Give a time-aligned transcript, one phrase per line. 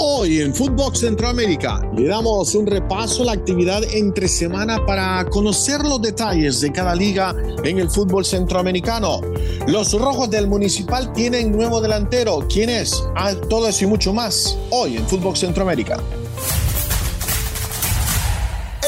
[0.00, 5.80] Hoy en Footbox Centroamérica le damos un repaso a la actividad entre semana para conocer
[5.80, 9.20] los detalles de cada liga en el fútbol centroamericano.
[9.66, 12.46] Los rojos del Municipal tienen nuevo delantero.
[12.48, 13.02] ¿Quién es?
[13.16, 15.98] Ah, todo eso y mucho más hoy en Footbox Centroamérica.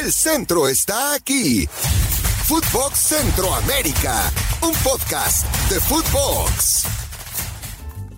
[0.00, 1.68] El centro está aquí.
[2.46, 4.32] Footbox Centroamérica,
[4.62, 6.99] un podcast de Footbox.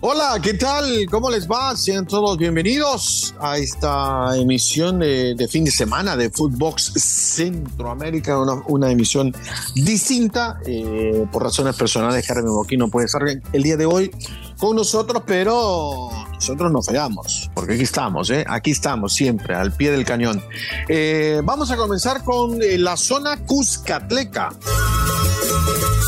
[0.05, 1.05] Hola, ¿qué tal?
[1.09, 1.77] ¿Cómo les va?
[1.77, 9.33] Sean todos bienvenidos a esta emisión de, fin de semana de Footbox Centroamérica, una, emisión
[9.75, 10.59] distinta.
[10.65, 14.11] Eh, por razones personales, Carmen Boquín no puede estar el día de hoy
[14.57, 18.43] con nosotros, pero nosotros no fallamos, porque aquí estamos, ¿eh?
[18.45, 20.43] aquí estamos siempre, al pie del cañón.
[20.89, 24.49] Eh, vamos a comenzar con la zona Cuscatleca.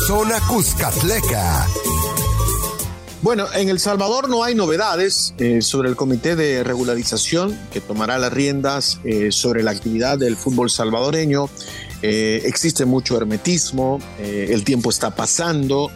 [0.06, 1.66] Zona Cuscatleca.
[3.26, 8.18] Bueno, en El Salvador no hay novedades eh, sobre el comité de regularización que tomará
[8.18, 11.50] las riendas eh, sobre la actividad del fútbol salvadoreño.
[12.02, 15.90] Eh, existe mucho hermetismo, el tiempo está pasando.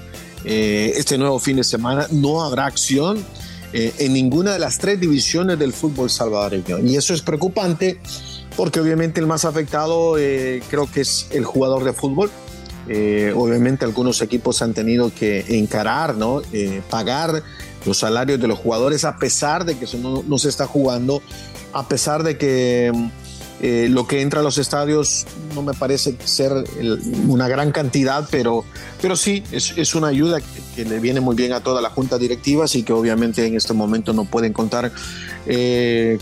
[0.45, 3.25] este nuevo fin de semana no habrá acción
[3.73, 6.81] en ninguna de las tres divisiones del fútbol salvadoreño.
[6.81, 8.01] Y eso es preocupante
[8.57, 12.29] porque obviamente el más afectado creo que es el jugador de fútbol
[12.89, 16.43] eh, obviamente algunos equipos han tenido que encarar, ¿no?
[16.53, 17.43] Eh, pagar
[17.85, 21.23] los salarios de los jugadores a pesar de que eso no, se está jugando,
[21.73, 22.93] a pesar de que
[23.63, 26.53] eh, lo que entra a los estadios no me parece ser
[27.27, 28.65] una gran cantidad, pero,
[29.01, 30.41] pero sí, es, una ayuda
[30.75, 33.75] que, le viene muy bien a toda la junta directiva, así que obviamente en este
[33.75, 34.91] momento no pueden contar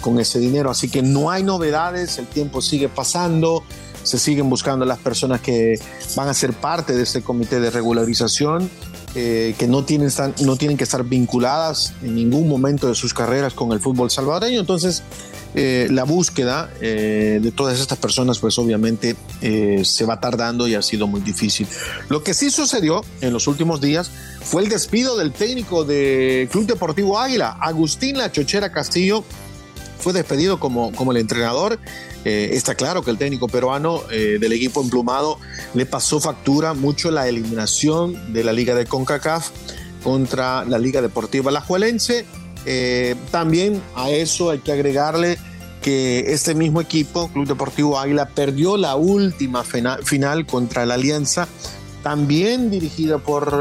[0.00, 0.70] con ese dinero.
[0.70, 3.62] Así que no hay novedades, el tiempo sigue pasando
[4.08, 5.78] se siguen buscando las personas que
[6.16, 8.70] van a ser parte de este comité de regularización,
[9.14, 13.52] eh, que no tienen, no tienen que estar vinculadas en ningún momento de sus carreras
[13.52, 14.60] con el fútbol salvadoreño.
[14.60, 15.02] Entonces,
[15.54, 19.14] eh, la búsqueda eh, de todas estas personas, pues obviamente
[19.82, 21.66] se va tardando y ha sido muy difícil.
[22.08, 24.10] Lo que sí sucedió en los últimos días
[24.40, 29.24] fue el despido del técnico de Club Deportivo Águila, Agustín La Chochera Castillo,
[29.98, 31.78] fue despedido como, como el entrenador.
[32.24, 35.38] Eh, está claro que el técnico peruano eh, del equipo emplumado
[35.74, 39.50] le pasó factura mucho la eliminación de la Liga de CONCACAF
[40.02, 42.26] contra la Liga Deportiva Alajuelense.
[42.66, 45.38] Eh, también a eso hay que agregarle
[45.80, 51.46] que este mismo equipo, Club Deportivo Águila, perdió la última final contra la Alianza,
[52.02, 53.54] también dirigida por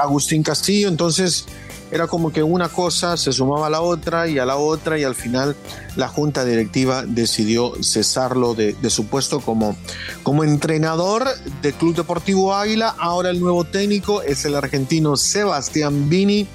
[0.00, 0.88] Agustín Castillo.
[0.88, 1.46] Entonces,
[1.92, 5.04] era como que una cosa se sumaba a la otra y a la otra y
[5.04, 5.54] al final
[5.94, 9.76] la junta directiva decidió cesarlo de, su puesto como,
[10.22, 11.28] como entrenador
[11.60, 12.96] del Club Deportivo Águila.
[12.98, 16.48] Ahora el nuevo técnico es el argentino Sebastián Vini,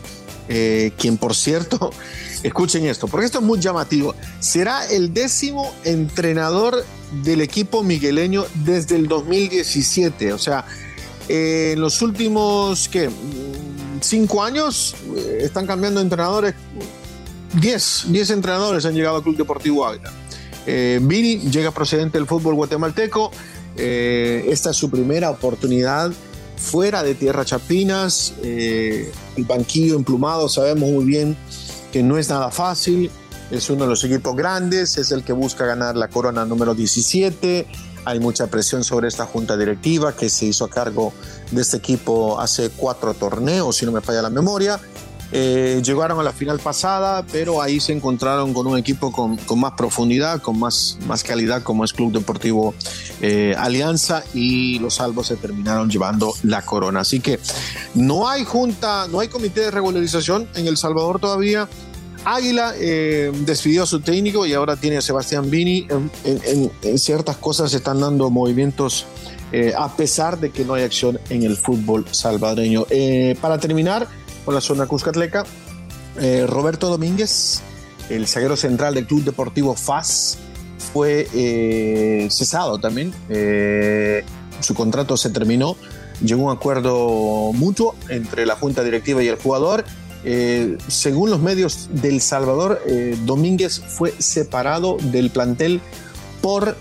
[0.50, 1.92] eh, quien por cierto,
[2.44, 6.84] escuchen esto, porque esto es muy llamativo, será el décimo entrenador
[7.24, 10.66] del equipo migueleño desde el 2017, o sea,
[11.30, 13.10] en los últimos, ¿qué?
[14.08, 16.56] Cinco años eh, están cambiando entrenadores.
[17.54, 20.12] Diez, diez entrenadores han llegado al Club Deportivo Ávila.
[20.66, 23.32] Eh, Vini llega procedente del fútbol guatemalteco.
[23.78, 26.12] Eh, esta es su primera oportunidad
[26.58, 28.34] fuera de Tierra Chapinas.
[28.44, 31.38] el banquillo emplumado, sabemos muy bien
[31.92, 33.12] que no es nada fácil.
[33.52, 37.66] Es uno de los equipos grandes, es el que busca ganar la corona número 17
[38.08, 41.12] hay mucha presión sobre esta junta directiva que se hizo a cargo
[41.52, 44.80] de este equipo hace cuatro torneos, si no me falla la memoria.
[45.34, 49.74] Eh, llegaron a la final pasada, pero ahí se encontraron con un equipo con, más
[49.74, 52.74] profundidad, con más, calidad, como es Club Deportivo
[53.20, 57.02] eh, Alianza, y los salvos se terminaron llevando la corona.
[57.02, 57.42] Así que
[57.94, 61.68] no hay junta, no hay comité de regularización en El Salvador todavía.
[62.28, 65.88] Águila eh, despidió a su técnico y ahora tiene a Sebastián Vini.
[66.26, 69.06] En, ciertas cosas se están dando movimientos
[69.54, 72.86] eh, a pesar de que no hay acción en el fútbol salvadoreño.
[72.90, 74.08] Eh, para terminar
[74.44, 75.46] con la zona Cuscatleca,
[76.48, 77.62] Roberto Domínguez,
[78.10, 80.38] el zaguero central del Club Deportivo FAS,
[80.92, 83.14] fue cesado también.
[84.60, 85.78] su contrato se terminó.
[86.22, 89.86] Llegó un acuerdo mutuo entre la junta directiva y el jugador
[90.24, 95.82] eh, según los medios del Salvador, eh, Domínguez fue separado del plantel
[96.42, 96.76] por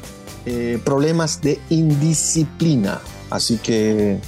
[0.46, 3.00] eh, problemas de indisciplina.
[3.30, 4.20] Así que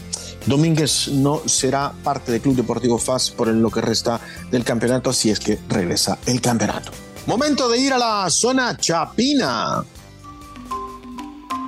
[0.46, 4.20] Domínguez no será parte del Club Deportivo FAS por lo que resta
[4.50, 6.90] del campeonato, si es que regresa el campeonato.
[7.26, 9.84] Momento de ir a la zona Chapina.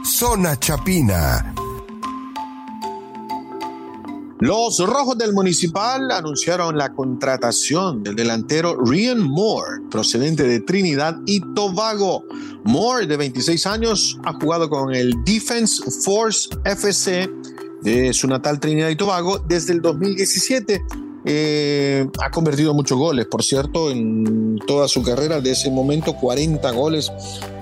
[0.05, 1.55] Zona Chapina
[4.41, 11.41] los Rojos del Municipal anunciaron la contratación del delantero Ryan Moore procedente de Trinidad y
[11.55, 12.25] Tobago.
[12.65, 17.29] Moore, de 26 años, ha jugado con el Defense Force FC
[17.83, 20.83] de su natal Trinidad y Tobago desde el 2017.
[21.27, 26.71] Eh, ha convertido muchos goles, por cierto, en toda su carrera, de ese momento 40
[26.71, 27.13] goles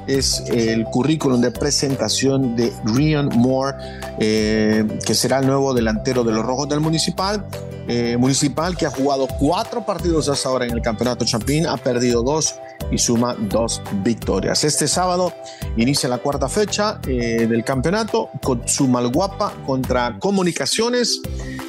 [0.08, 3.76] es el currículum de presentación de Rian Moore,
[4.18, 7.46] eh, que será el nuevo delantero de los Rojos del Municipal.
[7.90, 12.22] Eh, municipal que ha jugado cuatro partidos hasta ahora en el Campeonato Champín, ha perdido
[12.22, 12.54] dos
[12.90, 14.62] y suma dos victorias.
[14.64, 15.32] Este sábado
[15.78, 21.22] inicia la cuarta fecha eh, del campeonato con su Malguapa contra Comunicaciones.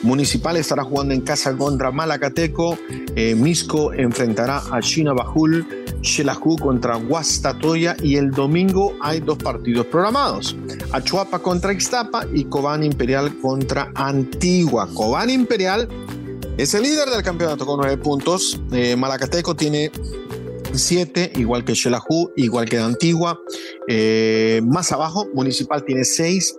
[0.03, 2.77] Municipal estará jugando en casa contra Malacateco.
[3.35, 5.78] Misco enfrentará a China Bajul.
[6.01, 10.55] Xelajú contra Guastatoya y el domingo hay dos partidos programados.
[10.91, 14.87] Achuapa contra Ixtapa y Cobán Imperial contra Antigua.
[14.93, 15.87] Cobán Imperial
[16.57, 18.59] es el líder del campeonato con nueve puntos.
[18.71, 19.91] Eh, Malacateco tiene
[20.73, 23.39] 7, igual que Xelajú, igual que Antigua.
[23.87, 26.55] Eh, más abajo, Municipal tiene 6.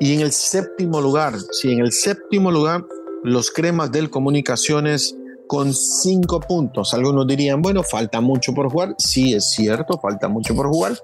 [0.00, 2.86] Y en el séptimo lugar, sí, en el séptimo lugar,
[3.22, 5.14] los cremas del Comunicaciones
[5.52, 6.94] con 5 puntos.
[6.94, 8.94] Algunos dirían, bueno, falta mucho por jugar.
[8.96, 10.94] Sí, es cierto, falta mucho por jugar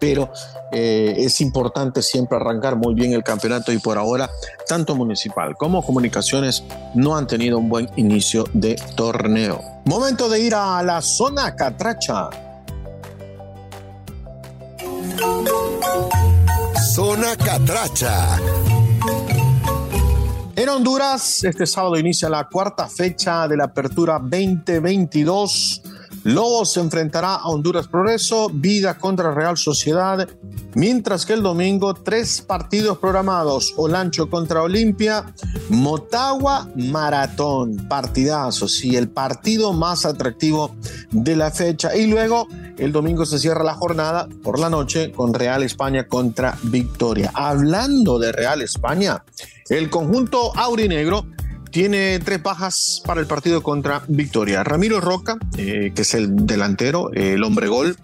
[0.00, 0.30] pero
[0.70, 4.30] eh, es importante siempre arrancar muy bien el campeonato y por ahora
[4.68, 6.62] tanto Municipal como Comunicaciones
[6.94, 9.60] no han tenido un buen inicio de torneo.
[9.86, 12.30] Momento de ir a la zona catracha.
[16.94, 18.38] Zona catracha.
[20.58, 25.82] En Honduras, este sábado inicia la cuarta fecha de la apertura 2022
[26.24, 30.28] Lobos se enfrentará a Honduras Progreso, Vida contra Real Sociedad,
[30.74, 35.32] mientras que el domingo tres partidos programados, Olancho contra Olimpia,
[35.70, 40.74] Motagua Maratón, partidazo, sí, el partido más atractivo
[41.12, 41.96] de la fecha.
[41.96, 46.56] Y luego el domingo se cierra la jornada por la noche con Real España contra
[46.62, 47.30] Victoria.
[47.34, 49.24] Hablando de Real España,
[49.68, 51.26] el conjunto aurinegro
[51.70, 54.64] tiene tres bajas para el partido contra Victoria.
[54.64, 57.96] Ramiro Roca, eh, que es el delantero, el hombre gol,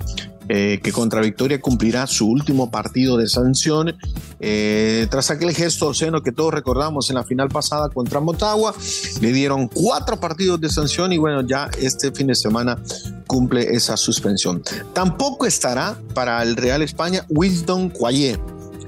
[0.49, 3.97] eh, que contra Victoria cumplirá su último partido de sanción
[4.41, 8.75] eh, tras aquel gesto seno que todos recordamos en la final pasada contra Motagua.
[9.21, 12.79] Le dieron cuatro partidos de sanción y bueno, ya este fin de semana
[13.27, 14.63] cumple esa suspensión.
[14.93, 18.39] Tampoco estará para el Real España Wisdom Cuayé.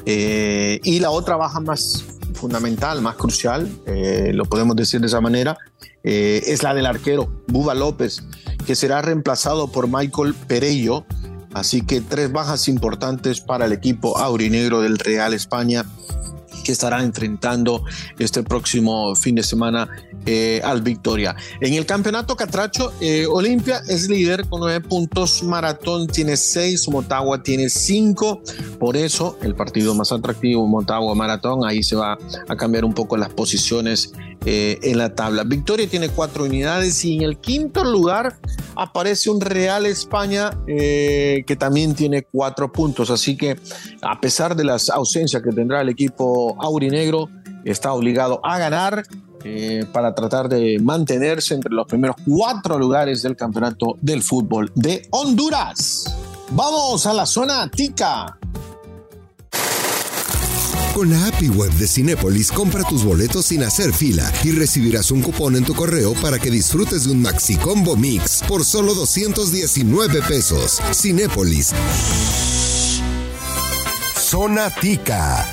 [0.05, 2.05] y la otra baja más
[2.37, 5.58] fundamental, más crucial, eh, lo podemos decir de esa manera,
[6.05, 8.23] eh, es la del arquero, Buba López,
[8.64, 11.05] que será reemplazado por Michael Perello.
[11.56, 15.87] Así que tres bajas importantes para el equipo aurinegro del Real España
[16.62, 17.82] que estará enfrentando
[18.19, 19.88] este próximo fin de semana
[20.26, 21.35] eh, al Victoria.
[21.62, 27.43] En el campeonato Catracho, eh, Olimpia es líder con nueve puntos, Maratón tiene seis, Motagua
[27.43, 28.43] tiene cinco,
[28.79, 32.19] por eso el partido más atractivo, Motagua-Maratón, ahí se va
[32.49, 34.12] a cambiar un poco las posiciones
[34.44, 35.44] eh, en la tabla.
[35.44, 38.38] Victoria tiene cuatro unidades y en el quinto lugar
[38.74, 43.58] aparece un Real España que también tiene cuatro puntos, así que
[44.02, 47.28] a pesar de las ausencias que tendrá el equipo aurinegro
[47.64, 49.04] está obligado a ganar
[49.48, 55.06] eh, para tratar de mantenerse entre los primeros cuatro lugares del campeonato del fútbol de
[55.12, 56.16] Honduras.
[56.50, 58.38] Vamos a la zona tica.
[60.96, 65.20] Con la API web de Cinépolis, compra tus boletos sin hacer fila y recibirás un
[65.20, 70.22] cupón en tu correo para que disfrutes de un Maxi Combo Mix por solo 219
[70.22, 70.81] pesos.
[70.94, 71.74] Cinépolis.
[74.17, 75.46] Zona Tica.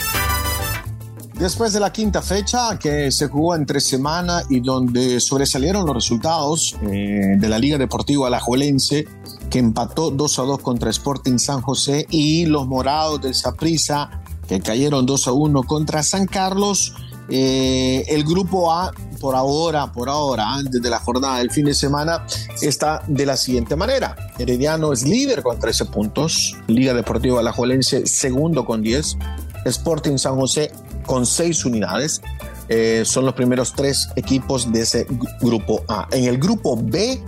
[1.38, 6.78] Después de la quinta fecha que se jugó entre semana y donde sobresalieron los resultados
[6.84, 9.10] eh, de la Liga Deportiva Alajuelense,
[9.50, 14.60] que empató 2 a 2 contra Sporting San José, y los Morados de Saprissa, que
[14.60, 16.94] cayeron 2 a 1 contra San Carlos,
[17.30, 21.74] eh, el grupo A, por ahora, por ahora, antes de la jornada del fin de
[21.74, 22.26] semana,
[22.62, 24.16] está de la siguiente manera.
[24.38, 29.18] Herediano es líder con 13 puntos, Liga Deportiva Alajuelense segundo con 10,
[29.66, 30.72] Sporting San José
[31.06, 32.22] con seis unidades.
[32.70, 35.06] Eh, son los primeros tres equipos de ese
[35.42, 36.08] grupo A.
[36.12, 37.22] En el grupo B,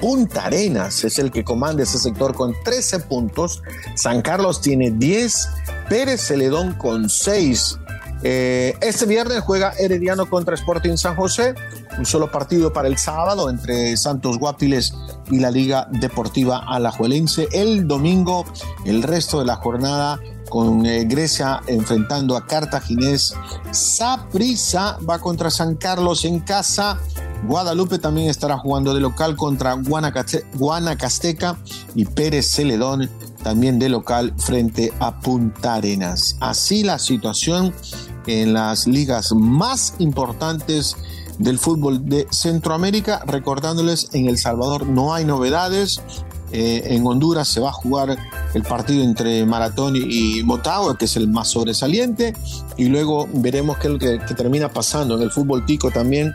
[0.00, 3.62] Punta Arenas es el que comanda ese sector con 13 puntos.
[3.94, 5.48] San Carlos tiene 10.
[5.88, 7.78] Pérez Celedón con 6.
[8.22, 11.54] Eh, este viernes juega Herediano contra Sporting San José.
[11.98, 14.94] Un solo partido para el sábado entre Santos Guapiles
[15.30, 17.48] y la Liga Deportiva Alajuelense.
[17.52, 18.46] El domingo,
[18.86, 23.34] el resto de la jornada con eh, Grecia enfrentando a Cartaginés.
[23.72, 26.98] Saprissa va contra San Carlos en casa.
[27.46, 31.56] Guadalupe también estará jugando de local contra Guanacasteca
[31.94, 33.10] y Pérez Celedón
[33.44, 36.36] también de local frente a Punta Arenas.
[36.40, 37.72] Así la situación
[38.26, 40.96] en las ligas más importantes
[41.38, 43.22] del fútbol de Centroamérica.
[43.26, 46.00] Recordándoles, en El Salvador no hay novedades.
[46.52, 48.16] Eh, en Honduras se va a jugar
[48.54, 52.34] el partido entre Maratón y, Motagua, que es el más sobresaliente.
[52.76, 56.34] Y luego veremos qué es lo que, que termina pasando en el fútbol tico también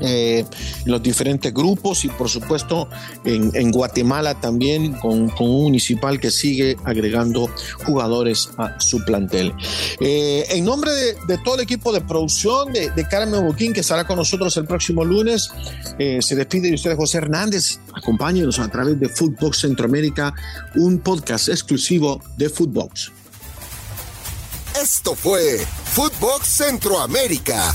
[0.00, 0.44] eh,
[0.84, 2.88] los diferentes grupos y por supuesto
[3.24, 7.48] en, Guatemala también con, un municipal que sigue agregando
[7.84, 9.52] jugadores a su plantel.
[10.00, 14.16] Eh, en nombre de, todo el equipo de producción de, Carmen Boquín que estará con
[14.16, 15.50] nosotros el próximo lunes,
[15.98, 17.78] eh, se despide de ustedes José Hernández.
[17.94, 20.34] Acompáñenos a través de Footbox Centroamérica,
[20.74, 23.12] un podcast exclusivo de Footbox.
[24.80, 27.74] Esto fue Footbox Centroamérica